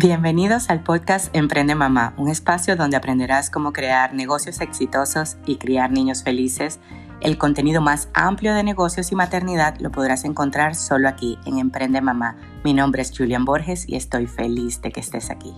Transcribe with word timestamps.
Bienvenidos 0.00 0.70
al 0.70 0.84
podcast 0.84 1.34
Emprende 1.34 1.74
Mamá, 1.74 2.14
un 2.18 2.28
espacio 2.28 2.76
donde 2.76 2.96
aprenderás 2.96 3.50
cómo 3.50 3.72
crear 3.72 4.14
negocios 4.14 4.60
exitosos 4.60 5.38
y 5.44 5.56
criar 5.56 5.90
niños 5.90 6.22
felices. 6.22 6.78
El 7.20 7.36
contenido 7.36 7.80
más 7.80 8.08
amplio 8.14 8.54
de 8.54 8.62
negocios 8.62 9.10
y 9.10 9.16
maternidad 9.16 9.74
lo 9.80 9.90
podrás 9.90 10.24
encontrar 10.24 10.76
solo 10.76 11.08
aquí 11.08 11.36
en 11.46 11.58
Emprende 11.58 12.00
Mamá. 12.00 12.36
Mi 12.62 12.74
nombre 12.74 13.02
es 13.02 13.10
Julian 13.10 13.44
Borges 13.44 13.88
y 13.88 13.96
estoy 13.96 14.28
feliz 14.28 14.80
de 14.82 14.92
que 14.92 15.00
estés 15.00 15.30
aquí. 15.30 15.52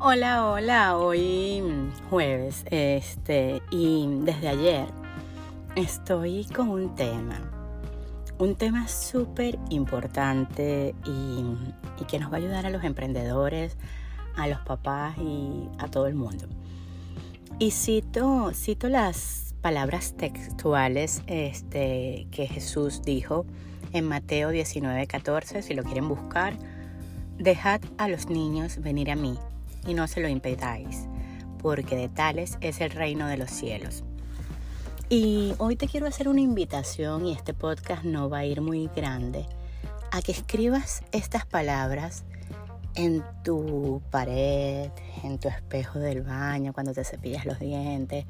Hola, 0.00 0.44
hola, 0.48 0.96
hoy 0.96 1.62
jueves, 2.10 2.64
este, 2.72 3.62
y 3.70 4.08
desde 4.22 4.48
ayer 4.48 4.86
estoy 5.76 6.46
con 6.46 6.68
un 6.68 6.96
tema 6.96 7.55
un 8.38 8.54
tema 8.54 8.88
súper 8.88 9.58
importante 9.70 10.94
y, 11.04 12.04
que 12.04 12.18
nos 12.18 12.30
va 12.30 12.34
a 12.34 12.38
ayudar 12.38 12.66
a 12.66 12.70
los 12.70 12.84
emprendedores, 12.84 13.76
a 14.36 14.46
los 14.46 14.60
papás 14.60 15.16
y 15.18 15.68
a 15.78 15.88
todo 15.88 16.06
el 16.06 16.14
mundo. 16.14 16.46
Y 17.58 17.70
cito, 17.70 18.52
cito 18.52 18.88
las 18.88 19.54
palabras 19.62 20.14
textuales 20.16 21.22
este, 21.26 22.28
que 22.30 22.46
Jesús 22.46 23.02
dijo 23.02 23.46
en 23.92 24.04
Mateo 24.04 24.50
19, 24.50 25.06
14, 25.06 25.62
si 25.62 25.74
lo 25.74 25.82
quieren 25.82 26.08
buscar, 26.08 26.54
dejad 27.38 27.80
a 27.96 28.08
los 28.08 28.28
niños 28.28 28.78
venir 28.80 29.10
a 29.10 29.16
mí 29.16 29.38
y 29.86 29.94
no 29.94 30.06
se 30.06 30.20
lo 30.20 30.28
impedáis, 30.28 31.06
porque 31.62 31.96
de 31.96 32.08
tales 32.08 32.58
es 32.60 32.80
el 32.80 32.90
reino 32.90 33.26
de 33.26 33.38
los 33.38 33.50
cielos. 33.50 34.04
Y 35.08 35.54
hoy 35.58 35.76
te 35.76 35.86
quiero 35.86 36.08
hacer 36.08 36.28
una 36.28 36.40
invitación 36.40 37.26
y 37.26 37.32
este 37.32 37.54
podcast 37.54 38.02
no 38.02 38.28
va 38.28 38.38
a 38.38 38.44
ir 38.44 38.60
muy 38.60 38.90
grande 38.96 39.46
a 40.10 40.20
que 40.20 40.32
escribas 40.32 41.04
estas 41.12 41.46
palabras 41.46 42.24
en 42.96 43.22
tu 43.44 44.02
pared, 44.10 44.90
en 45.22 45.38
tu 45.38 45.46
espejo 45.46 46.00
del 46.00 46.22
baño, 46.22 46.72
cuando 46.72 46.92
te 46.92 47.04
cepillas 47.04 47.46
los 47.46 47.60
dientes, 47.60 48.24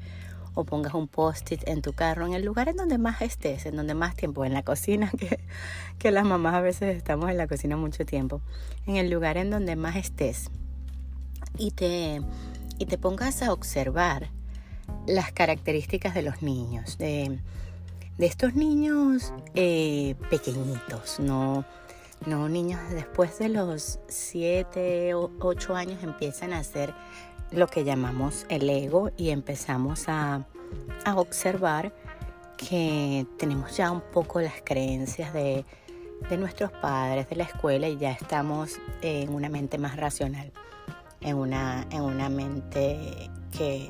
o 0.53 0.65
pongas 0.65 0.93
un 0.93 1.07
post-it 1.07 1.67
en 1.67 1.81
tu 1.81 1.93
carro, 1.93 2.27
en 2.27 2.33
el 2.33 2.45
lugar 2.45 2.69
en 2.69 2.75
donde 2.75 2.99
más 2.99 3.23
estés, 3.23 3.65
en 3.65 3.75
donde 3.75 3.95
más 3.95 4.15
tiempo, 4.15 4.45
en 4.45 4.53
la 4.53 4.61
cocina, 4.61 5.09
que, 5.17 5.39
que 5.97 6.11
las 6.11 6.25
mamás 6.25 6.53
a 6.53 6.61
veces 6.61 6.95
estamos 6.95 7.31
en 7.31 7.37
la 7.37 7.47
cocina 7.47 7.75
mucho 7.75 8.05
tiempo, 8.05 8.39
en 8.85 8.97
el 8.97 9.09
lugar 9.09 9.37
en 9.37 9.49
donde 9.49 9.75
más 9.75 9.95
estés, 9.95 10.51
y 11.57 11.71
te, 11.71 12.21
y 12.77 12.85
te 12.85 12.99
pongas 12.99 13.41
a 13.41 13.51
observar 13.51 14.29
las 15.05 15.31
características 15.31 16.13
de 16.13 16.21
los 16.21 16.41
niños, 16.41 16.97
de, 16.97 17.39
estos 18.19 18.55
niños 18.55 19.33
eh, 19.55 20.15
pequeñitos, 20.29 21.19
no, 21.19 21.65
no 22.25 22.49
niños 22.49 22.79
después 22.91 23.39
de 23.39 23.49
los 23.49 23.99
7 24.07 25.13
o 25.13 25.31
8 25.39 25.75
años 25.75 26.03
empiezan 26.03 26.53
a 26.53 26.59
hacer 26.59 26.93
lo 27.51 27.67
que 27.67 27.83
llamamos 27.83 28.45
el 28.49 28.69
ego 28.69 29.11
y 29.17 29.29
empezamos 29.29 30.09
a, 30.09 30.45
a 31.05 31.15
observar 31.15 31.93
que 32.57 33.25
tenemos 33.37 33.77
ya 33.77 33.91
un 33.91 34.01
poco 34.01 34.41
las 34.41 34.55
creencias 34.63 35.31
de, 35.33 35.63
de 36.29 36.37
nuestros 36.37 36.71
padres, 36.71 37.29
de 37.29 37.35
la 37.35 37.43
escuela 37.43 37.87
y 37.87 37.97
ya 37.97 38.11
estamos 38.11 38.79
en 39.01 39.33
una 39.33 39.49
mente 39.49 39.77
más 39.77 39.95
racional, 39.95 40.51
en 41.21 41.37
una, 41.37 41.85
en 41.91 42.01
una 42.01 42.29
mente 42.29 43.29
que 43.57 43.89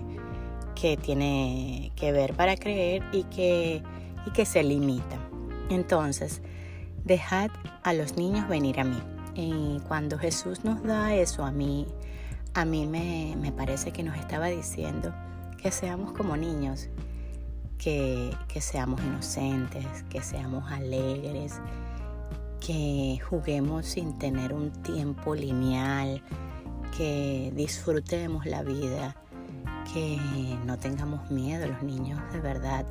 que 0.79 0.95
tiene 0.95 1.91
que 1.95 2.11
ver 2.11 2.35
para 2.35 2.55
creer 2.55 3.03
y 3.11 3.23
que, 3.23 3.81
y 4.25 4.31
que 4.31 4.45
se 4.45 4.63
limita. 4.63 5.17
Entonces, 5.69 6.41
dejad 7.03 7.49
a 7.83 7.93
los 7.93 8.15
niños 8.15 8.47
venir 8.47 8.79
a 8.79 8.83
mí. 8.83 9.01
Y 9.33 9.79
cuando 9.87 10.19
Jesús 10.19 10.63
nos 10.63 10.83
da 10.83 11.15
eso 11.15 11.43
a 11.43 11.51
mí, 11.51 11.87
a 12.53 12.63
mí 12.63 12.85
me, 12.85 13.35
me 13.37 13.51
parece 13.51 13.91
que 13.91 14.03
nos 14.03 14.17
estaba 14.17 14.47
diciendo 14.47 15.13
que 15.61 15.71
seamos 15.71 16.11
como 16.11 16.37
niños, 16.37 16.89
que, 17.79 18.31
que 18.47 18.61
seamos 18.61 19.01
inocentes, 19.01 19.85
que 20.09 20.21
seamos 20.21 20.71
alegres, 20.71 21.59
que 22.59 23.19
juguemos 23.27 23.87
sin 23.87 24.17
tener 24.19 24.53
un 24.53 24.71
tiempo 24.83 25.33
lineal, 25.33 26.21
que 26.95 27.51
disfrutemos 27.55 28.45
la 28.45 28.63
vida 28.63 29.15
que 29.93 30.17
no 30.65 30.77
tengamos 30.77 31.29
miedo 31.31 31.67
los 31.67 31.83
niños, 31.83 32.19
de 32.33 32.39
verdad. 32.39 32.85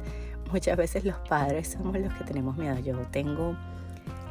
Muchas 0.52 0.76
veces 0.76 1.04
los 1.04 1.16
padres 1.28 1.68
somos 1.72 1.98
los 1.98 2.12
que 2.14 2.24
tenemos 2.24 2.56
miedo. 2.56 2.78
Yo 2.78 2.96
tengo 3.10 3.56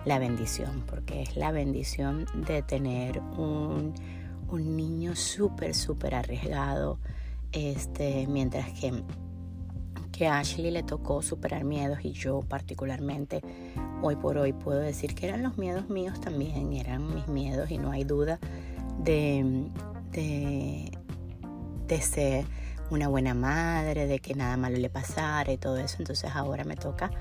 la 0.06 0.20
bendición, 0.20 0.84
porque 0.88 1.24
es 1.24 1.36
la 1.36 1.52
bendición 1.52 2.26
de 2.48 2.62
tener 2.62 3.20
un, 3.38 3.94
un 4.50 4.78
niño 4.78 5.16
súper, 5.16 5.74
súper 5.74 6.16
arriesgado, 6.16 7.00
este, 7.52 8.28
mientras 8.28 8.72
que, 8.80 9.04
que 10.12 10.28
a 10.28 10.40
Ashley 10.40 10.72
le 10.72 10.84
tocó 10.84 11.22
superar 11.22 11.64
miedos 11.64 12.00
y 12.04 12.12
yo 12.12 12.42
particularmente 12.42 13.42
hoy 14.02 14.16
por 14.16 14.38
hoy 14.38 14.54
puedo 14.54 14.80
decir 14.80 15.16
que 15.16 15.28
eran 15.28 15.44
los 15.44 15.58
miedos 15.58 15.90
míos 15.90 16.20
también, 16.22 16.74
eran 16.74 17.14
mis 17.14 17.28
miedos 17.28 17.72
y 17.72 17.78
no 17.78 17.92
hay 17.92 18.04
duda 18.04 18.40
de, 19.00 19.70
de, 20.12 20.92
de 21.88 22.02
ser 22.02 22.46
una 22.90 23.08
buena 23.08 23.34
madre, 23.34 24.08
de 24.08 24.20
que 24.20 24.36
nada 24.36 24.58
malo 24.58 24.78
le 24.78 24.90
pasara 24.90 25.52
y 25.52 25.58
todo 25.58 25.78
eso. 25.78 25.98
Entonces 26.00 26.32
ahora 26.34 26.64
me 26.64 26.76
toca 26.76 27.12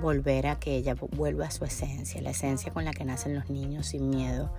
volver 0.00 0.46
a 0.46 0.58
que 0.58 0.76
ella 0.76 0.94
vuelva 0.94 1.46
a 1.46 1.50
su 1.50 1.64
esencia, 1.64 2.20
la 2.20 2.30
esencia 2.30 2.72
con 2.72 2.84
la 2.84 2.92
que 2.92 3.04
nacen 3.04 3.34
los 3.34 3.50
niños 3.50 3.86
sin 3.86 4.10
miedo. 4.10 4.52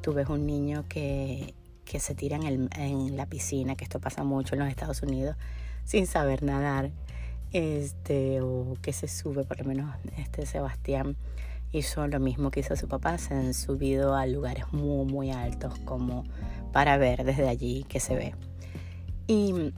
Tú 0.00 0.12
ves 0.12 0.28
un 0.28 0.46
niño 0.46 0.84
que, 0.88 1.54
que 1.84 2.00
se 2.00 2.14
tira 2.14 2.36
en, 2.36 2.68
en, 2.76 3.16
la 3.16 3.26
piscina, 3.26 3.76
que 3.76 3.84
esto 3.84 4.00
pasa 4.00 4.24
mucho 4.24 4.54
en 4.54 4.60
los 4.60 4.68
Estados 4.68 5.02
Unidos, 5.02 5.36
sin 5.84 6.06
saber 6.06 6.42
nadar, 6.42 6.90
este, 7.52 8.40
o 8.40 8.76
que 8.82 8.92
se 8.92 9.08
sube, 9.08 9.44
por 9.44 9.58
lo 9.58 9.64
menos 9.64 9.94
este 10.18 10.44
Sebastián 10.44 11.16
hizo 11.72 12.06
lo 12.06 12.20
mismo 12.20 12.50
que 12.50 12.60
hizo 12.60 12.76
su 12.76 12.88
papá, 12.88 13.18
se 13.18 13.34
han 13.34 13.54
subido 13.54 14.14
a 14.14 14.26
lugares 14.26 14.72
muy, 14.72 15.06
muy 15.06 15.30
altos 15.30 15.78
como 15.80 16.24
para 16.74 16.98
ver 16.98 17.22
desde 17.22 17.48
allí 17.48 17.86
que 17.88 18.00
se 18.00 18.16
ve. 18.16 18.34
Y, 19.28 19.72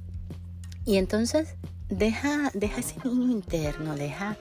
entonces 0.86 1.56
deja, 1.90 2.50
deja 2.54 2.80
ese 2.80 2.96
niño 3.04 3.30
interno, 3.30 3.94
deja 3.94 4.38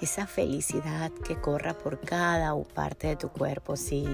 esa 0.00 0.26
felicidad 0.26 1.12
que 1.24 1.40
corra 1.40 1.78
por 1.78 2.00
cada 2.00 2.60
parte 2.74 3.06
de 3.06 3.16
tu 3.16 3.28
cuerpo. 3.28 3.76
Si, 3.76 4.04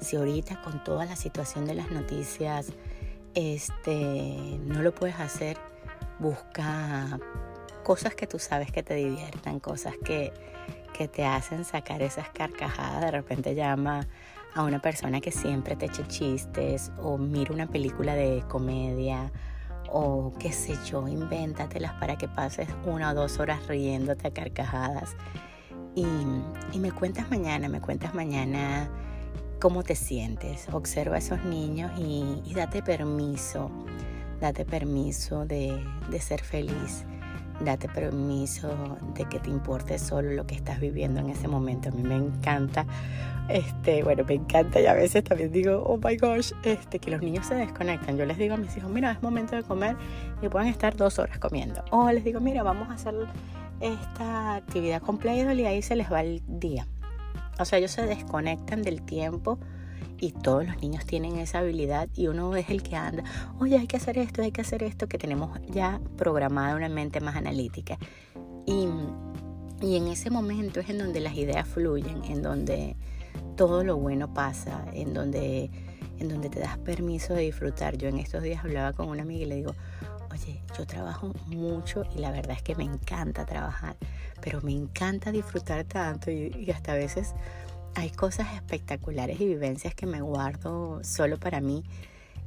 si 0.00 0.14
ahorita 0.14 0.62
con 0.62 0.84
toda 0.84 1.06
la 1.06 1.16
situación 1.16 1.64
de 1.64 1.74
las 1.74 1.90
noticias 1.90 2.68
este, 3.34 4.60
no 4.64 4.82
lo 4.82 4.94
puedes 4.94 5.18
hacer, 5.18 5.58
busca 6.20 7.18
cosas 7.82 8.14
que 8.14 8.28
tú 8.28 8.38
sabes 8.38 8.70
que 8.70 8.84
te 8.84 8.94
diviertan, 8.94 9.58
cosas 9.58 9.94
que, 10.04 10.32
que 10.96 11.08
te 11.08 11.26
hacen 11.26 11.64
sacar 11.64 12.00
esas 12.00 12.28
carcajadas. 12.28 13.00
De 13.00 13.10
repente 13.10 13.56
llama 13.56 14.06
a 14.54 14.62
una 14.62 14.80
persona 14.80 15.20
que 15.20 15.30
siempre 15.30 15.76
te 15.76 15.86
eche 15.86 16.06
chistes 16.06 16.92
o 16.98 17.18
mira 17.18 17.52
una 17.52 17.66
película 17.66 18.14
de 18.14 18.44
comedia 18.48 19.32
o 19.90 20.32
qué 20.38 20.52
sé 20.52 20.76
yo, 20.86 21.06
invéntatelas 21.06 21.92
para 21.94 22.16
que 22.16 22.28
pases 22.28 22.68
una 22.84 23.10
o 23.10 23.14
dos 23.14 23.38
horas 23.38 23.66
riéndote 23.68 24.28
a 24.28 24.30
carcajadas. 24.32 25.14
Y, 25.94 26.04
me 26.78 26.90
cuentas 26.90 27.30
mañana, 27.30 27.68
me 27.68 27.80
cuentas 27.80 28.14
mañana 28.14 28.90
cómo 29.60 29.84
te 29.84 29.94
sientes. 29.94 30.68
Observa 30.72 31.16
a 31.16 31.18
esos 31.18 31.44
niños 31.44 31.92
y, 31.96 32.52
date 32.54 32.82
permiso, 32.82 33.70
date 34.40 34.64
permiso 34.64 35.46
de, 35.46 35.80
de 36.10 36.20
ser 36.20 36.42
feliz. 36.42 37.04
Date 37.60 37.88
permiso 37.88 38.98
de 39.14 39.24
que 39.26 39.38
te 39.38 39.50
importe 39.50 39.98
solo 39.98 40.32
lo 40.32 40.46
que 40.46 40.54
estás 40.54 40.80
viviendo 40.80 41.20
en 41.20 41.30
ese 41.30 41.48
momento. 41.48 41.88
A 41.88 41.92
mí 41.92 42.02
me 42.02 42.16
encanta 42.16 42.86
este, 43.48 44.02
bueno, 44.02 44.24
me 44.26 44.34
encanta 44.34 44.80
y 44.80 44.86
a 44.86 44.94
veces 44.94 45.22
también 45.22 45.52
digo, 45.52 45.82
oh 45.86 45.98
my 45.98 46.16
gosh, 46.16 46.52
este, 46.62 46.98
que 46.98 47.10
los 47.10 47.20
niños 47.20 47.46
se 47.46 47.54
desconectan. 47.54 48.16
Yo 48.16 48.24
les 48.24 48.38
digo 48.38 48.54
a 48.54 48.56
mis 48.56 48.74
hijos, 48.76 48.90
mira, 48.90 49.12
es 49.12 49.22
momento 49.22 49.54
de 49.54 49.62
comer 49.62 49.96
y 50.40 50.48
puedan 50.48 50.68
estar 50.68 50.96
dos 50.96 51.18
horas 51.18 51.38
comiendo. 51.38 51.84
O 51.90 52.10
les 52.10 52.24
digo, 52.24 52.40
mira, 52.40 52.62
vamos 52.62 52.88
a 52.88 52.94
hacer 52.94 53.14
esta 53.80 54.54
actividad 54.54 55.02
con 55.02 55.18
Play-Doh 55.18 55.52
y 55.52 55.66
ahí 55.66 55.82
se 55.82 55.96
les 55.96 56.10
va 56.10 56.22
el 56.22 56.42
día. 56.46 56.86
O 57.58 57.64
sea, 57.64 57.78
ellos 57.78 57.90
se 57.90 58.06
desconectan 58.06 58.82
del 58.82 59.02
tiempo 59.02 59.58
y 60.18 60.32
todos 60.32 60.66
los 60.66 60.80
niños 60.80 61.04
tienen 61.04 61.38
esa 61.38 61.58
habilidad 61.58 62.08
y 62.14 62.28
uno 62.28 62.54
es 62.56 62.70
el 62.70 62.82
que 62.82 62.96
anda, 62.96 63.24
oye, 63.58 63.78
hay 63.78 63.86
que 63.86 63.96
hacer 63.96 64.18
esto, 64.18 64.42
hay 64.42 64.52
que 64.52 64.60
hacer 64.60 64.82
esto, 64.82 65.08
que 65.08 65.18
tenemos 65.18 65.58
ya 65.68 66.00
programada 66.16 66.76
una 66.76 66.88
mente 66.88 67.20
más 67.20 67.36
analítica. 67.36 67.98
Y, 68.66 68.88
y 69.80 69.96
en 69.96 70.08
ese 70.08 70.30
momento 70.30 70.80
es 70.80 70.88
en 70.88 70.98
donde 70.98 71.20
las 71.20 71.34
ideas 71.34 71.66
fluyen, 71.66 72.24
en 72.24 72.42
donde 72.42 72.96
todo 73.56 73.84
lo 73.84 73.96
bueno 73.96 74.32
pasa, 74.32 74.84
en 74.92 75.14
donde, 75.14 75.70
en 76.18 76.28
donde 76.28 76.48
te 76.48 76.60
das 76.60 76.78
permiso 76.78 77.34
de 77.34 77.42
disfrutar. 77.42 77.96
Yo 77.96 78.08
en 78.08 78.18
estos 78.18 78.42
días 78.42 78.64
hablaba 78.64 78.92
con 78.92 79.08
una 79.08 79.22
amiga 79.22 79.44
y 79.44 79.48
le 79.48 79.56
digo, 79.56 79.74
oye, 80.34 80.60
yo 80.76 80.86
trabajo 80.86 81.32
mucho 81.46 82.04
y 82.14 82.18
la 82.18 82.30
verdad 82.30 82.56
es 82.56 82.62
que 82.62 82.74
me 82.74 82.84
encanta 82.84 83.46
trabajar, 83.46 83.96
pero 84.40 84.60
me 84.62 84.72
encanta 84.72 85.32
disfrutar 85.32 85.84
tanto 85.84 86.30
y, 86.30 86.70
hasta 86.70 86.92
a 86.92 86.96
veces 86.96 87.34
hay 87.94 88.10
cosas 88.10 88.54
espectaculares 88.54 89.40
y 89.40 89.46
vivencias 89.46 89.94
que 89.94 90.06
me 90.06 90.20
guardo 90.20 91.02
solo 91.04 91.38
para 91.38 91.60
mí. 91.60 91.84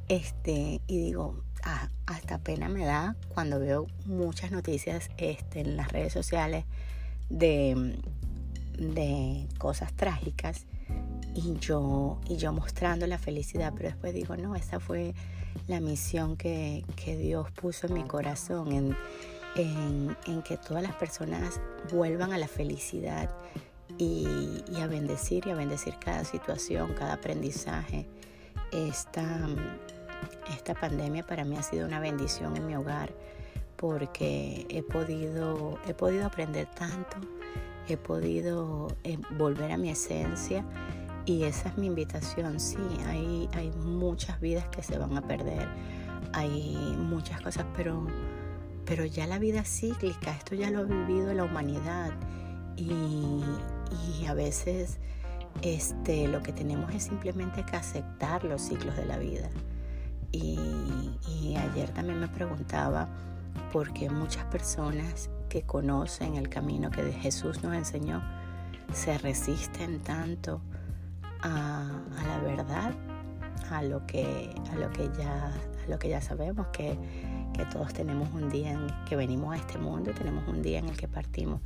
Este, 0.08 0.80
y 0.86 0.98
digo, 0.98 1.42
ah, 1.64 1.88
hasta 2.06 2.38
pena 2.38 2.68
me 2.68 2.84
da 2.84 3.16
cuando 3.28 3.58
veo 3.60 3.86
muchas 4.06 4.50
noticias 4.50 5.10
este, 5.18 5.60
en 5.60 5.76
las 5.76 5.92
redes 5.92 6.12
sociales 6.12 6.64
de, 7.28 7.98
de 8.78 9.46
cosas 9.58 9.92
trágicas 9.94 10.66
y 11.34 11.58
yo, 11.58 12.20
y 12.28 12.36
yo 12.36 12.52
mostrando 12.52 13.06
la 13.06 13.18
felicidad, 13.18 13.72
pero 13.76 13.90
después 13.90 14.14
digo, 14.14 14.36
no, 14.36 14.56
esa 14.56 14.80
fue 14.80 15.14
la 15.66 15.80
misión 15.80 16.36
que, 16.36 16.84
que 16.96 17.16
Dios 17.16 17.50
puso 17.52 17.86
en 17.86 17.94
mi 17.94 18.04
corazón, 18.04 18.72
en, 18.72 18.96
en, 19.56 20.16
en, 20.26 20.42
que 20.42 20.56
todas 20.56 20.82
las 20.82 20.94
personas 20.94 21.60
vuelvan 21.92 22.32
a 22.32 22.38
la 22.38 22.48
felicidad 22.48 23.30
y, 23.98 24.62
y, 24.70 24.80
a 24.80 24.86
bendecir 24.86 25.46
y 25.46 25.50
a 25.50 25.54
bendecir 25.54 25.94
cada 25.98 26.24
situación, 26.24 26.94
cada 26.94 27.14
aprendizaje. 27.14 28.08
Esta, 28.72 29.46
esta 30.52 30.74
pandemia 30.74 31.26
para 31.26 31.44
mí 31.44 31.56
ha 31.56 31.62
sido 31.62 31.86
una 31.86 32.00
bendición 32.00 32.56
en 32.56 32.66
mi 32.66 32.76
hogar 32.76 33.12
porque 33.76 34.66
he 34.68 34.82
podido, 34.82 35.78
he 35.86 35.94
podido 35.94 36.26
aprender 36.26 36.68
tanto, 36.74 37.16
he 37.88 37.96
podido 37.96 38.88
eh, 39.04 39.18
volver 39.36 39.72
a 39.72 39.76
mi 39.76 39.90
esencia 39.90 40.64
y 41.24 41.44
esa 41.44 41.68
es 41.68 41.78
mi 41.78 41.86
invitación, 41.86 42.58
sí, 42.58 42.78
hay, 43.06 43.48
hay 43.52 43.70
muchas 43.70 44.40
vidas 44.40 44.66
que 44.68 44.82
se 44.82 44.98
van 44.98 45.16
a 45.16 45.22
perder, 45.22 45.68
hay 46.32 46.96
muchas 46.98 47.40
cosas, 47.40 47.66
pero, 47.76 48.06
pero 48.84 49.04
ya 49.04 49.26
la 49.26 49.38
vida 49.38 49.60
es 49.60 49.68
cíclica, 49.68 50.32
esto 50.32 50.54
ya 50.54 50.70
lo 50.70 50.80
ha 50.80 50.84
vivido 50.84 51.32
la 51.34 51.44
humanidad 51.44 52.12
y, 52.76 53.42
y 54.20 54.26
a 54.26 54.34
veces 54.34 54.98
este, 55.62 56.28
lo 56.28 56.42
que 56.42 56.52
tenemos 56.52 56.94
es 56.94 57.04
simplemente 57.04 57.64
que 57.64 57.76
aceptar 57.76 58.44
los 58.44 58.62
ciclos 58.62 58.96
de 58.96 59.06
la 59.06 59.18
vida. 59.18 59.48
Y, 60.30 61.56
ayer 61.56 61.90
también 61.90 62.20
me 62.20 62.28
preguntaba 62.28 63.08
por 63.72 63.92
qué 63.92 64.10
muchas 64.10 64.44
personas 64.44 65.28
que 65.48 65.62
conocen 65.62 66.36
el 66.36 66.48
camino 66.48 66.90
que 66.90 67.02
Jesús 67.12 67.64
nos 67.64 67.74
enseñó 67.74 68.22
se 68.92 69.18
resisten 69.18 69.98
tanto 70.00 70.60
a, 71.40 72.00
la 72.26 72.38
verdad, 72.38 72.94
a 73.70 73.82
lo 73.82 74.06
que, 74.06 74.54
a 74.70 74.76
lo 74.76 74.90
que, 74.90 75.10
ya, 75.18 75.52
lo 75.88 75.98
que 75.98 76.10
ya 76.10 76.20
sabemos, 76.20 76.68
que, 76.68 76.96
que 77.54 77.64
todos 77.66 77.92
tenemos 77.92 78.28
un 78.32 78.50
día 78.50 78.70
en 78.72 78.86
que 79.06 79.16
venimos 79.16 79.54
a 79.54 79.56
este 79.56 79.78
mundo 79.78 80.10
y 80.10 80.14
tenemos 80.14 80.46
un 80.46 80.62
día 80.62 80.78
en 80.78 80.88
el 80.88 80.96
que 80.96 81.08
partimos. 81.08 81.60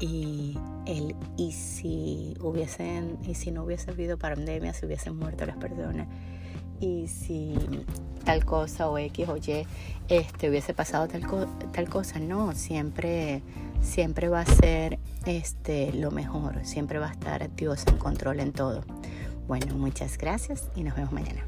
Y, 0.00 0.58
el, 0.86 1.14
y, 1.36 1.52
si 1.52 2.34
hubiesen, 2.40 3.18
y 3.26 3.34
si 3.34 3.50
no 3.50 3.64
hubiese 3.64 3.90
habido 3.90 4.18
pandemia, 4.18 4.74
si 4.74 4.86
hubiesen 4.86 5.16
muerto 5.16 5.46
las 5.46 5.56
personas, 5.56 6.08
y 6.80 7.08
si 7.08 7.54
tal 8.24 8.44
cosa 8.44 8.88
o 8.88 8.98
X 8.98 9.28
o 9.28 9.36
Y 9.36 9.66
este, 10.08 10.50
hubiese 10.50 10.74
pasado 10.74 11.08
tal, 11.08 11.22
tal 11.72 11.88
cosa, 11.88 12.18
no, 12.18 12.52
siempre, 12.52 13.42
siempre 13.80 14.28
va 14.28 14.40
a 14.40 14.46
ser 14.46 14.98
este, 15.26 15.92
lo 15.92 16.10
mejor, 16.10 16.64
siempre 16.64 16.98
va 16.98 17.08
a 17.08 17.12
estar 17.12 17.54
Dios 17.54 17.84
en 17.86 17.96
control 17.96 18.40
en 18.40 18.52
todo. 18.52 18.82
Bueno, 19.46 19.74
muchas 19.76 20.18
gracias 20.18 20.70
y 20.74 20.82
nos 20.82 20.96
vemos 20.96 21.12
mañana. 21.12 21.44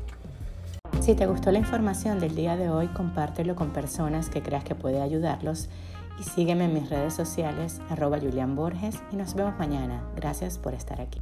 Si 1.00 1.14
te 1.14 1.26
gustó 1.26 1.52
la 1.52 1.58
información 1.58 2.20
del 2.20 2.34
día 2.34 2.56
de 2.56 2.68
hoy, 2.68 2.88
compártelo 2.88 3.54
con 3.54 3.70
personas 3.70 4.28
que 4.28 4.42
creas 4.42 4.64
que 4.64 4.74
puede 4.74 5.00
ayudarlos 5.00 5.68
y 6.18 6.22
sígueme 6.22 6.64
en 6.64 6.74
mis 6.74 6.88
redes 6.88 7.14
sociales 7.14 7.80
arroba 7.90 8.18
Julián 8.18 8.56
Borges 8.56 9.02
y 9.12 9.16
nos 9.16 9.34
vemos 9.34 9.58
mañana. 9.58 10.02
Gracias 10.16 10.58
por 10.58 10.74
estar 10.74 11.00
aquí. 11.00 11.20